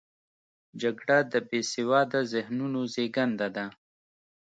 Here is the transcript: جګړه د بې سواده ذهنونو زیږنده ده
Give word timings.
جګړه 0.81 1.17
د 1.31 1.33
بې 1.49 1.61
سواده 1.73 2.19
ذهنونو 2.33 2.79
زیږنده 2.93 3.47
ده 3.55 3.65